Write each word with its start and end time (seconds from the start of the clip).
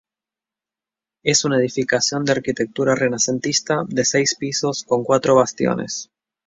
Es 1.23 1.45
una 1.45 1.59
edificación 1.59 2.25
de 2.25 2.31
arquitectura 2.31 2.95
renacentista 2.95 3.83
de 3.87 4.03
seis 4.03 4.33
pisos 4.35 4.83
con 4.83 5.03
cuatro 5.03 5.35
bastiones. 5.35 6.09